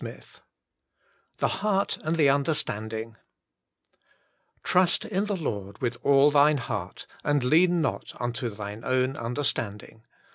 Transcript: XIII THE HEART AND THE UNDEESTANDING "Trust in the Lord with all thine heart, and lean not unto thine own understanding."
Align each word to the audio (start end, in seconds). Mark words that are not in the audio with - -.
XIII 0.03 0.21
THE 1.37 1.47
HEART 1.47 1.97
AND 2.01 2.15
THE 2.15 2.27
UNDEESTANDING 2.27 3.17
"Trust 4.63 5.05
in 5.05 5.25
the 5.27 5.35
Lord 5.35 5.77
with 5.79 5.95
all 6.01 6.31
thine 6.31 6.57
heart, 6.57 7.05
and 7.23 7.43
lean 7.43 7.83
not 7.83 8.19
unto 8.19 8.49
thine 8.49 8.83
own 8.83 9.15
understanding." 9.15 10.01